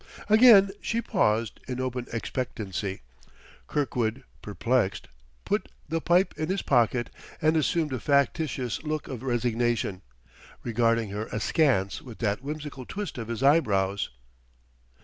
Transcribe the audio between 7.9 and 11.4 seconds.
a factitious look of resignation, regarding her